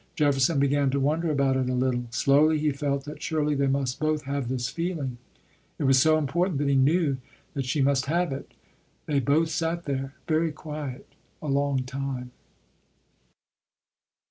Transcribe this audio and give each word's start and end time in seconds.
Jefferson 0.15 0.57
began 0.57 0.89
to 0.89 0.99
wonder 0.99 1.29
about 1.29 1.55
it 1.55 1.69
a 1.69 1.75
little. 1.75 2.05
Slowly 2.09 2.57
he 2.57 2.71
felt 2.71 3.03
that 3.05 3.21
surely 3.21 3.53
they 3.53 3.67
must 3.67 3.99
both 3.99 4.23
have 4.23 4.47
this 4.47 4.67
feeling. 4.67 5.19
It 5.77 5.83
was 5.83 6.01
so 6.01 6.17
important 6.17 6.57
that 6.57 6.67
he 6.67 6.73
knew 6.73 7.17
that 7.53 7.65
she 7.67 7.83
must 7.83 8.07
have 8.07 8.31
it. 8.33 8.51
They 9.05 9.19
both 9.19 9.49
sat 9.51 9.85
there, 9.85 10.15
very 10.27 10.51
quiet, 10.51 11.05
a 11.39 11.49
long 11.49 11.83
time. 11.83 12.31